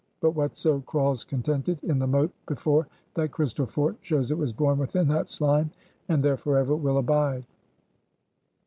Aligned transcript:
But 0.19 0.31
whatso 0.31 0.79
crawls 0.79 1.23
contented 1.23 1.77
in 1.83 1.99
the 1.99 2.07
moat 2.07 2.31
before 2.47 2.87
that 3.13 3.29
crystal 3.31 3.67
fort, 3.67 3.97
shows 4.01 4.31
it 4.31 4.37
was 4.39 4.51
born 4.51 4.79
within 4.79 5.07
that 5.09 5.27
slime, 5.27 5.69
and 6.09 6.23
there 6.23 6.37
forever 6.37 6.75
will 6.75 6.97
abide. 6.97 7.45